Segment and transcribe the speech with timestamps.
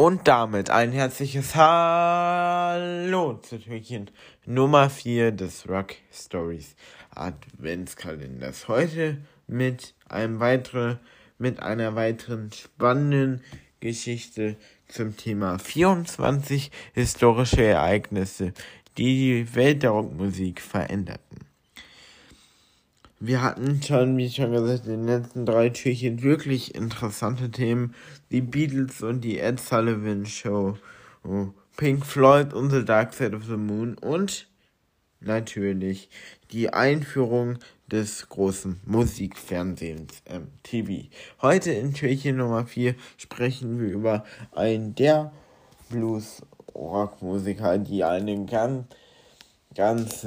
[0.00, 4.10] Und damit ein herzliches Hallo zu Türchen
[4.46, 6.74] Nummer 4 des Rock Stories
[7.10, 8.66] Adventskalenders.
[8.66, 11.00] Heute mit einem weiteren,
[11.36, 13.42] mit einer weiteren spannenden
[13.80, 14.56] Geschichte
[14.88, 18.54] zum Thema 24 historische Ereignisse,
[18.96, 21.49] die die Welt der Rockmusik veränderten.
[23.22, 27.94] Wir hatten schon, wie schon gesagt, in den letzten drei Türchen wirklich interessante Themen.
[28.30, 30.78] Die Beatles und die Ed Sullivan Show,
[31.24, 34.48] oh, Pink Floyd und The Dark Side of the Moon und
[35.20, 36.08] natürlich
[36.50, 41.10] die Einführung des großen Musikfernsehens MTV.
[41.42, 45.30] Heute in Türchen Nummer 4 sprechen wir über einen der
[45.90, 48.86] Blues-Rock-Musiker, die eine ganz,
[49.74, 50.26] ganz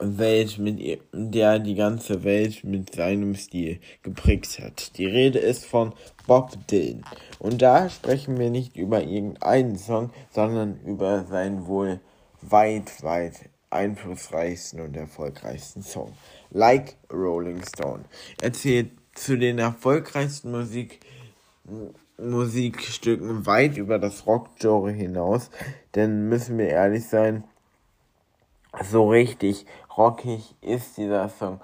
[0.00, 4.96] Welt mit der die ganze Welt mit seinem Stil geprägt hat.
[4.96, 5.92] Die Rede ist von
[6.26, 7.04] Bob Dylan.
[7.38, 12.00] Und da sprechen wir nicht über irgendeinen Song, sondern über seinen wohl
[12.42, 16.12] weit, weit einflussreichsten und erfolgreichsten Song.
[16.50, 18.04] Like Rolling Stone.
[18.40, 21.00] Er zählt zu den erfolgreichsten Musik
[22.20, 25.50] Musikstücken weit über das Rock-Genre hinaus,
[25.94, 27.44] denn müssen wir ehrlich sein,
[28.90, 29.66] so richtig
[29.98, 31.60] rockig ist dieser Song.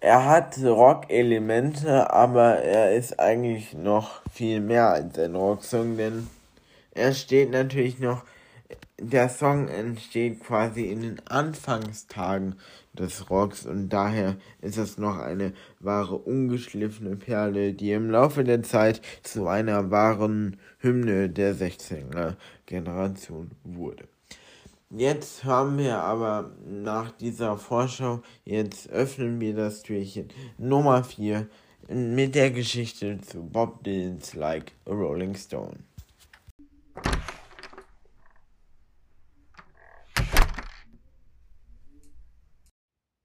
[0.00, 6.26] Er hat Rock-Elemente, aber er ist eigentlich noch viel mehr als ein Rocksong, denn
[6.92, 8.24] er steht natürlich noch,
[8.98, 12.56] der Song entsteht quasi in den Anfangstagen
[12.92, 18.62] des Rocks und daher ist es noch eine wahre ungeschliffene Perle, die im Laufe der
[18.62, 24.04] Zeit zu einer wahren Hymne der 16er Generation wurde.
[24.96, 31.48] Jetzt haben wir aber nach dieser Vorschau, jetzt öffnen wir das Türchen Nummer 4
[31.88, 35.80] mit der Geschichte zu Bob Dylan's Like a Rolling Stone.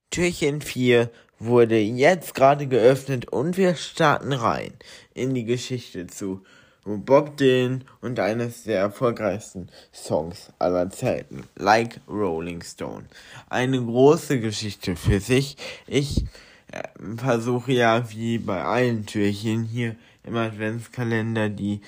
[0.10, 4.74] Türchen 4 wurde jetzt gerade geöffnet und wir starten rein
[5.14, 6.42] in die Geschichte zu
[6.86, 13.06] Bob Dylan und eines der erfolgreichsten Songs aller Zeiten, Like Rolling Stone.
[13.50, 15.58] Eine große Geschichte für sich.
[15.88, 16.26] Ich
[16.72, 16.84] äh,
[17.18, 21.82] versuche ja wie bei allen Türchen hier im Adventskalender die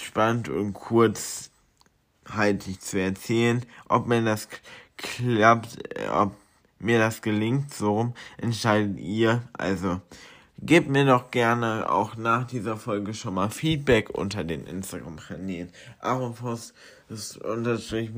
[0.00, 1.50] spannend und kurzhaltig
[2.80, 3.64] zu erzählen.
[3.88, 4.48] Ob mir das
[4.96, 6.34] klappt, äh, ob
[6.78, 9.42] mir das gelingt, so entscheidet ihr.
[9.52, 10.00] Also
[10.58, 15.70] Gebt mir doch gerne auch nach dieser Folge schon mal Feedback unter den Instagram-Kanälen.
[16.00, 16.72] Aaronfoss
[17.08, 18.10] ist unterstrich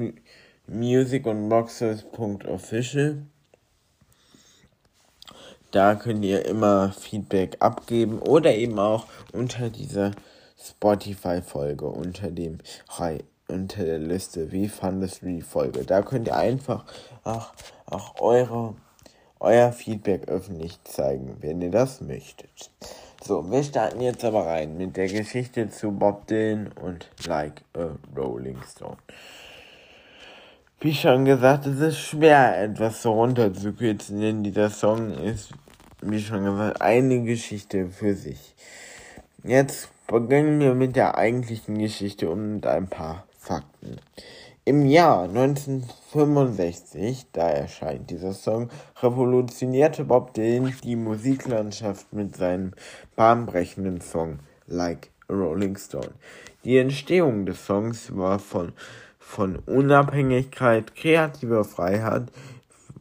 [0.66, 3.22] music und boxers.official.
[5.70, 10.12] Da könnt ihr immer Feedback abgeben oder eben auch unter dieser
[10.58, 12.58] Spotify-Folge, unter dem
[13.48, 15.84] unter der Liste, wie fandest du die Folge?
[15.84, 16.84] Da könnt ihr einfach
[17.24, 17.52] auch,
[17.86, 18.74] auch eure
[19.46, 22.70] euer Feedback öffentlich zeigen, wenn ihr das möchtet.
[23.22, 27.90] So, wir starten jetzt aber rein mit der Geschichte zu Bob Dylan und Like a
[28.16, 28.98] Rolling Stone.
[30.80, 35.50] Wie schon gesagt, es ist schwer, etwas so runterzukürzen, denn dieser Song ist,
[36.02, 38.54] wie schon gesagt, eine Geschichte für sich.
[39.44, 43.96] Jetzt beginnen wir mit der eigentlichen Geschichte und ein paar Fakten.
[44.68, 48.68] Im Jahr 1965, da erscheint dieser Song,
[49.00, 52.72] revolutionierte Bob Dylan die Musiklandschaft mit seinem
[53.14, 56.10] bahnbrechenden Song Like a Rolling Stone.
[56.64, 58.72] Die Entstehung des Songs war von,
[59.20, 62.32] von Unabhängigkeit, kreativer Freiheit,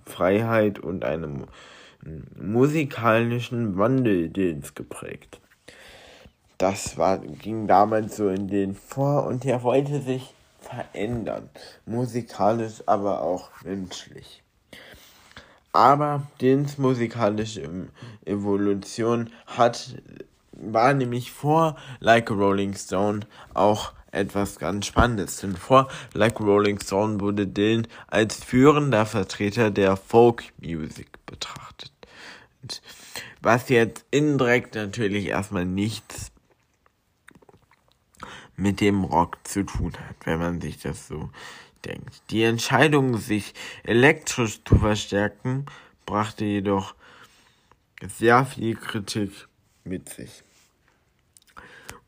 [0.05, 1.45] Freiheit und einem
[2.39, 4.29] musikalischen Wandel
[4.75, 5.41] geprägt.
[6.59, 10.34] Das war, ging damals so in den vor und er wollte sich
[10.67, 11.49] verändern,
[11.85, 14.41] musikalisch, aber auch menschlich.
[15.71, 17.69] Aber Dins musikalische
[18.25, 20.01] Evolution hat,
[20.53, 23.21] war nämlich vor Like a Rolling Stone
[23.53, 25.37] auch etwas ganz Spannendes.
[25.41, 31.91] Denn vor Like Rolling Stone wurde Dylan als führender Vertreter der Folk Music betrachtet.
[33.41, 36.31] Was jetzt indirekt natürlich erstmal nichts
[38.57, 41.29] mit dem Rock zu tun hat, wenn man sich das so
[41.83, 42.21] denkt.
[42.29, 43.53] Die Entscheidung, sich
[43.83, 45.65] elektrisch zu verstärken,
[46.05, 46.95] brachte jedoch
[48.17, 49.47] sehr viel Kritik
[49.83, 50.43] mit sich.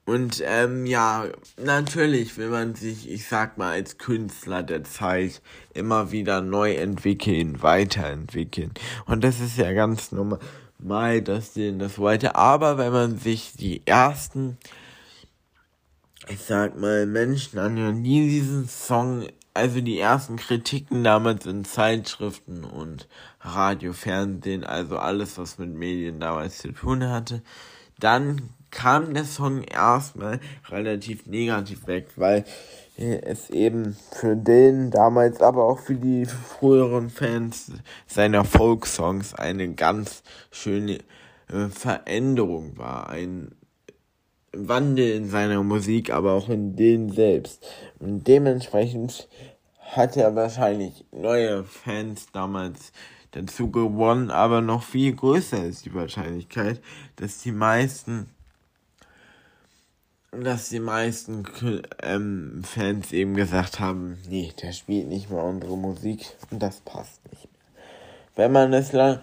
[0.06, 1.26] Und ähm, ja,
[1.58, 5.42] natürlich will man sich, ich sag mal, als Künstler der Zeit
[5.74, 8.72] immer wieder neu entwickeln, weiterentwickeln.
[9.06, 12.36] Und das ist ja ganz normal, dass denen das wollte.
[12.36, 14.58] Aber wenn man sich die ersten,
[16.29, 22.63] ich sag mal, Menschen anhören, die diesen Song, also die ersten Kritiken damals in Zeitschriften
[22.63, 23.07] und
[23.41, 27.41] Radio, Fernsehen, also alles, was mit Medien damals zu tun hatte,
[28.00, 30.39] dann kam der Song erstmal
[30.69, 32.44] relativ negativ weg, weil
[32.97, 37.71] es eben für den damals, aber auch für die früheren Fans
[38.07, 41.00] seiner Folksongs eine ganz schöne
[41.50, 43.09] äh, Veränderung war.
[43.09, 43.51] Ein
[44.54, 47.66] Wandel in seiner Musik, aber auch in den selbst.
[48.00, 49.28] Und dementsprechend
[49.80, 52.92] hat er wahrscheinlich neue Fans damals
[53.32, 56.82] dazu gewonnen, aber noch viel größer ist die Wahrscheinlichkeit,
[57.16, 58.28] dass die meisten
[60.32, 61.46] dass die meisten
[62.04, 67.22] ähm, Fans eben gesagt haben, nee, der spielt nicht mehr unsere Musik und das passt
[67.32, 67.86] nicht mehr.
[68.36, 69.20] Wenn man es lang,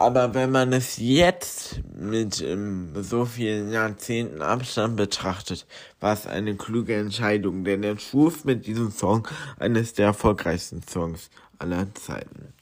[0.00, 5.66] aber wenn man es jetzt mit ähm, so vielen Jahrzehnten Abstand betrachtet,
[6.00, 11.28] war es eine kluge Entscheidung, denn er schuf mit diesem Song eines der erfolgreichsten Songs
[11.58, 12.54] aller Zeiten.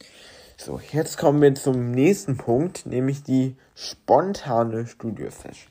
[0.56, 5.70] So, jetzt kommen wir zum nächsten Punkt, nämlich die spontane Studio-Session.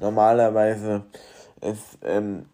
[0.00, 1.04] Normalerweise
[1.60, 2.46] ist ähm,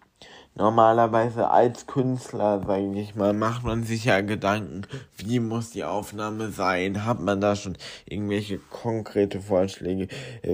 [0.54, 4.82] normalerweise als Künstler, sage ich mal, macht man sich ja Gedanken,
[5.16, 7.04] wie muss die Aufnahme sein?
[7.04, 7.76] Hat man da schon
[8.06, 10.08] irgendwelche konkrete Vorschläge?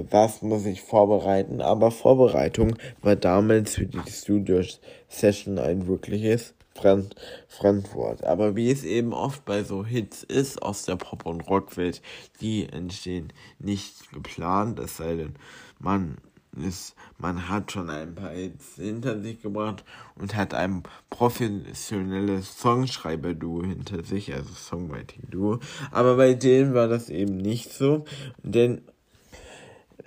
[0.09, 1.61] Was muss ich vorbereiten?
[1.61, 7.15] Aber Vorbereitung war damals für die Studio-Session ein wirkliches Fremd
[7.47, 8.23] Fremdwort.
[8.23, 12.01] Aber wie es eben oft bei so Hits ist aus der Pop- und Rockwelt,
[12.39, 15.35] die entstehen nicht geplant, es sei denn,
[15.79, 16.17] man
[16.63, 19.83] ist, man hat schon ein paar Hits hinter sich gebracht
[20.15, 25.59] und hat ein professionelles Songschreiber-Duo hinter sich, also Songwriting-Duo.
[25.91, 28.05] Aber bei denen war das eben nicht so,
[28.43, 28.81] denn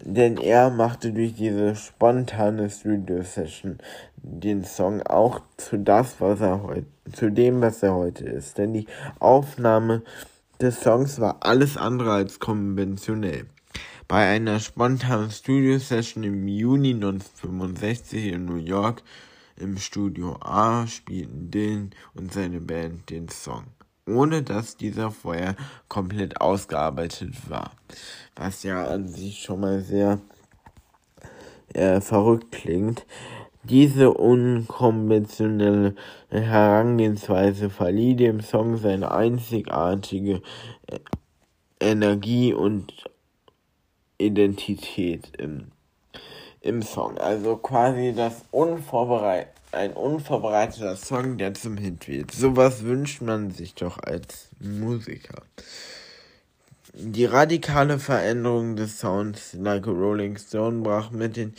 [0.02, 3.78] denn er machte durch diese spontane Studio-Session
[4.16, 8.56] den Song auch zu das, was er heute, zu dem, was er heute ist.
[8.56, 8.86] Denn die
[9.18, 10.02] Aufnahme
[10.60, 13.46] des Songs war alles andere als konventionell.
[14.10, 19.04] Bei einer spontanen Studio-Session im Juni 1965 in New York
[19.56, 23.66] im Studio A spielten Dylan und seine Band den Song,
[24.08, 25.54] ohne dass dieser vorher
[25.86, 27.70] komplett ausgearbeitet war.
[28.34, 30.18] Was ja an sich schon mal sehr
[31.72, 33.06] äh, verrückt klingt.
[33.62, 35.94] Diese unkonventionelle
[36.30, 40.42] Herangehensweise verlieh dem Song seine einzigartige
[40.88, 40.98] äh,
[41.78, 42.92] Energie und
[44.20, 45.72] Identität im,
[46.60, 47.18] im Song.
[47.18, 52.32] Also quasi das unvorbereit ein unvorbereiteter Song, der zum Hit wird.
[52.32, 55.42] Sowas wünscht man sich doch als Musiker.
[56.92, 61.54] Die radikale Veränderung des Sounds like Rolling Stone brach mit den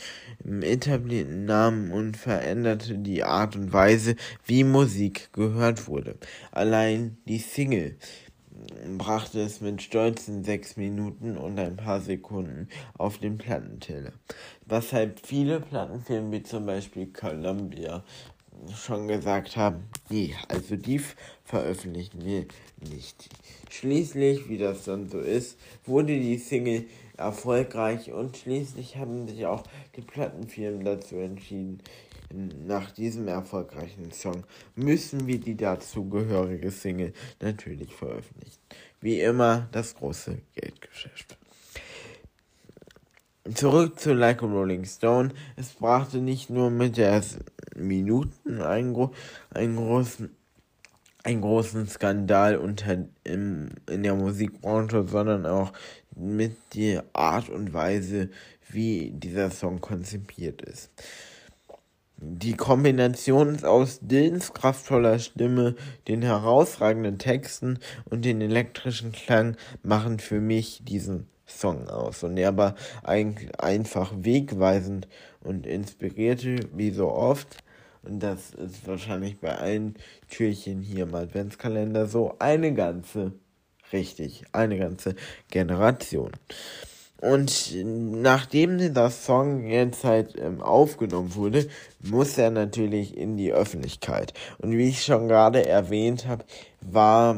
[0.60, 6.16] etablierten Namen und veränderte die Art und Weise, wie Musik gehört wurde.
[6.50, 7.96] Allein die Single
[8.98, 14.12] brachte es mit stolzen sechs Minuten und ein paar Sekunden auf den Plattenteller.
[14.66, 18.02] Weshalb viele Plattenfirmen wie zum Beispiel Columbia
[18.76, 21.00] schon gesagt haben, nee, also die
[21.44, 22.46] veröffentlichen wir
[22.90, 23.28] nicht.
[23.70, 26.84] Schließlich, wie das dann so ist, wurde die Single
[27.16, 29.64] erfolgreich und schließlich haben sich auch
[29.96, 31.80] die Plattenfirmen dazu entschieden,
[32.66, 38.58] nach diesem erfolgreichen Song müssen wir die dazugehörige Single natürlich veröffentlichen.
[39.00, 41.36] Wie immer das große Geldgeschäft.
[43.54, 45.30] Zurück zu Like a Rolling Stone.
[45.56, 47.22] Es brachte nicht nur mit der
[47.74, 49.12] Minuten einen, gro
[49.50, 50.30] einen großen
[51.24, 55.72] einen großen Skandal unter, im, in der Musikbranche, sondern auch
[56.16, 58.30] mit der Art und Weise,
[58.68, 60.90] wie dieser Song konzipiert ist.
[62.24, 65.74] Die Kombination aus Dillens kraftvoller Stimme,
[66.06, 72.22] den herausragenden Texten und den elektrischen Klang machen für mich diesen Song aus.
[72.22, 75.08] Und er war eigentlich einfach wegweisend
[75.40, 77.58] und inspirierte, wie so oft,
[78.04, 79.96] und das ist wahrscheinlich bei allen
[80.30, 83.32] Türchen hier im Adventskalender so, eine ganze,
[83.92, 85.16] richtig, eine ganze
[85.50, 86.30] Generation.
[87.22, 91.68] Und nachdem dieser Song jetzt halt ähm, aufgenommen wurde,
[92.00, 94.34] muss er natürlich in die Öffentlichkeit.
[94.58, 96.44] Und wie ich schon gerade erwähnt habe,
[96.80, 97.36] war,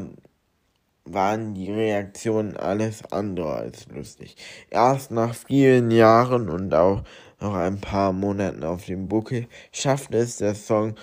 [1.03, 4.37] waren die Reaktionen alles andere als lustig.
[4.71, 7.03] Erst nach vielen Jahren und auch
[7.39, 10.95] noch ein paar Monaten auf dem Buckel schaffte es der Song,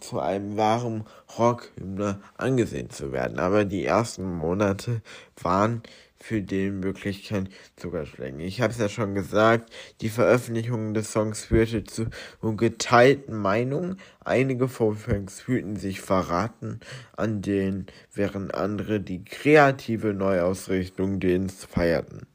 [0.00, 1.04] zu einem wahren
[1.38, 3.38] Rockhymne angesehen zu werden.
[3.38, 5.00] Aber die ersten Monate
[5.40, 5.82] waren
[6.18, 8.40] für den Möglichkeiten Zuckerschlägen.
[8.40, 12.06] Ich habe es ja schon gesagt, die Veröffentlichung des Songs führte zu
[12.42, 13.98] geteilten Meinungen.
[14.24, 16.80] Einige Vorfängs fühlten sich verraten
[17.16, 22.26] an denen, während andere die kreative Neuausrichtung dens feierten.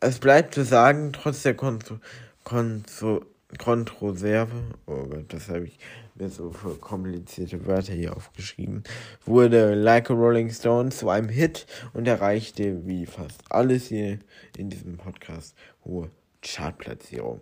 [0.00, 1.98] Es bleibt zu sagen, trotz der Kontro
[2.44, 3.24] Kontro
[3.58, 4.52] Kontroverse,
[4.86, 5.78] oh Gott, das habe ich
[6.14, 8.84] mir so für komplizierte Wörter hier aufgeschrieben,
[9.24, 14.18] wurde Like a Rolling Stone zu einem Hit und erreichte, wie fast alles hier
[14.56, 16.10] in diesem Podcast, hohe
[16.42, 17.40] Chartplatzierung.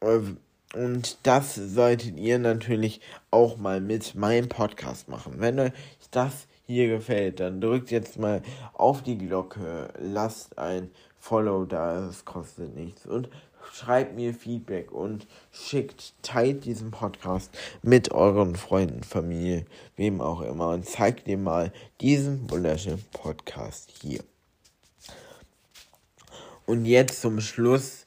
[0.00, 5.34] Und das solltet ihr natürlich auch mal mit meinem Podcast machen.
[5.38, 5.72] Wenn euch
[6.10, 8.42] das hier gefällt, dann drückt jetzt mal
[8.72, 13.30] auf die Glocke, lasst ein Follow da, es kostet nichts und
[13.74, 17.50] schreibt mir Feedback und schickt, teilt diesen Podcast
[17.82, 19.64] mit euren Freunden, Familie,
[19.96, 24.22] wem auch immer und zeigt dir mal diesen wunderschönen Podcast hier.
[26.66, 28.04] Und jetzt zum Schluss,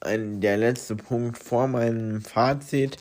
[0.00, 2.96] ein, der letzte Punkt vor meinem Fazit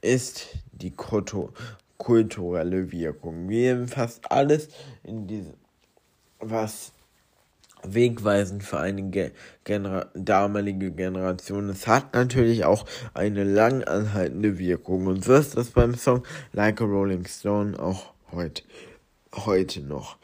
[0.00, 1.52] ist die Koto,
[1.98, 3.48] kulturelle Wirkung.
[3.48, 4.68] Wir fast alles
[5.02, 5.54] in diesem,
[6.38, 6.92] was
[7.84, 9.30] wegweisend für eine Ge
[9.64, 11.68] Genera damalige Generation.
[11.68, 12.84] Es hat natürlich auch
[13.14, 15.06] eine lang anhaltende Wirkung.
[15.06, 18.62] Und so ist das beim Song Like a Rolling Stone auch heute,
[19.34, 20.16] heute noch.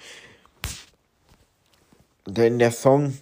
[2.26, 3.14] Denn der Song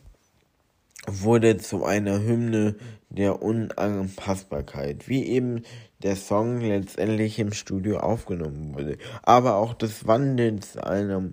[1.07, 2.77] wurde zu einer Hymne
[3.09, 5.63] der Unanpassbarkeit, wie eben
[6.03, 11.31] der Song letztendlich im Studio aufgenommen wurde, aber auch des Wandels einer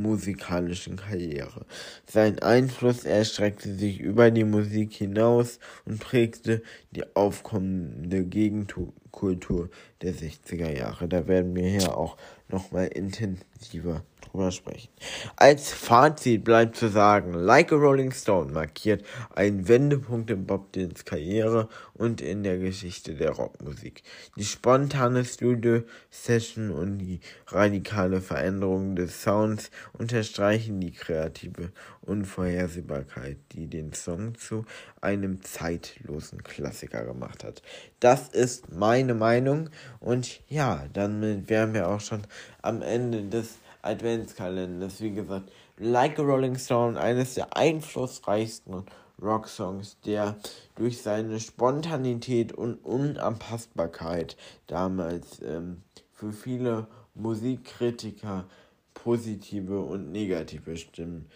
[0.00, 1.66] musikalischen Karriere.
[2.06, 9.70] Sein Einfluss erstreckte sich über die Musik hinaus und prägte die aufkommende Gegenkultur
[10.00, 11.08] der 60er Jahre.
[11.08, 12.16] Da werden wir hier auch
[12.48, 14.88] nochmal intensiver drüber sprechen.
[15.36, 21.04] Als Fazit bleibt zu sagen, Like a Rolling Stone markiert einen Wendepunkt in Bob Dylans
[21.04, 24.02] Karriere und in der Geschichte der Rockmusik.
[24.36, 31.70] Die spontane Studio-Session und die radikale Veränderung des Sounds unterstreichen die kreative
[32.00, 34.64] Unvorhersehbarkeit, die den Song zu
[35.00, 37.62] einem zeitlosen Klassiker gemacht hat.
[38.00, 39.70] Das ist meine Meinung
[40.00, 42.22] und ja, damit wären wir auch schon
[42.62, 45.00] am Ende des Adventskalenders.
[45.00, 48.84] Wie gesagt, Like a Rolling Stone, eines der einflussreichsten
[49.20, 50.36] Rocksongs, der
[50.74, 54.36] durch seine Spontanität und Unanpassbarkeit
[54.66, 58.46] damals ähm, für viele Musikkritiker
[58.94, 61.26] positive und negative Stimmen.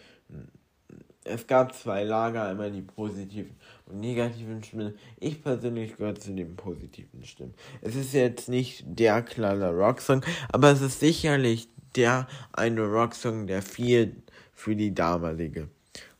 [1.23, 4.93] Es gab zwei Lager, einmal die positiven und negativen Stimmen.
[5.19, 7.53] Ich persönlich gehöre zu den positiven Stimmen.
[7.81, 13.61] Es ist jetzt nicht der klare Rocksong, aber es ist sicherlich der eine Rocksong, der
[13.61, 14.15] viel
[14.53, 15.67] für die damalige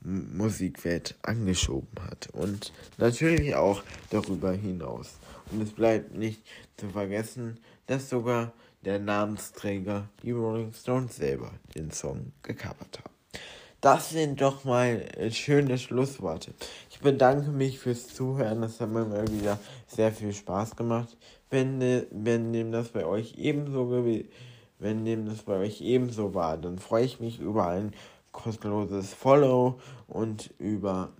[0.01, 2.29] Musikwelt angeschoben hat.
[2.33, 5.17] Und natürlich auch darüber hinaus.
[5.51, 6.41] Und es bleibt nicht
[6.77, 8.53] zu vergessen, dass sogar
[8.83, 13.13] der Namensträger, die Rolling Stones selber, den Song gecovert haben.
[13.81, 16.53] Das sind doch mal schöne Schlussworte.
[16.89, 18.61] Ich bedanke mich fürs Zuhören.
[18.61, 21.15] Das hat mir mal wieder sehr viel Spaß gemacht.
[21.49, 21.79] Wenn,
[22.11, 24.29] wenn dem das bei euch ebenso gewesen
[24.79, 27.93] wenn dem das bei euch ebenso war, dann freue ich mich über ein
[28.31, 31.11] kostenloses Follow und über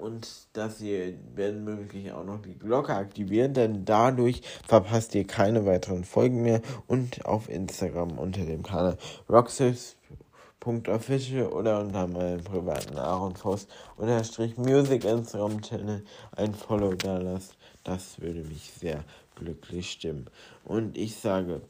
[0.00, 5.66] und dass ihr, wenn möglich, auch noch die Glocke aktiviert, denn dadurch verpasst ihr keine
[5.66, 8.96] weiteren Folgen mehr und auf Instagram unter dem Kanal
[9.28, 16.02] roxys.official oder unter meinem privaten Aaron Faust unterstrich Music Instagram Channel
[16.34, 17.58] ein Follow da lasst.
[17.84, 20.30] Das würde mich sehr glücklich stimmen.
[20.64, 21.60] Und ich sage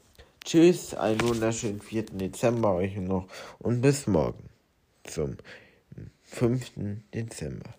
[0.43, 2.03] Tschüss, einen wunderschönen 4.
[2.13, 3.27] Dezember euch noch
[3.59, 4.49] und bis morgen
[5.03, 5.37] zum
[6.23, 6.71] 5.
[7.13, 7.75] Dezember.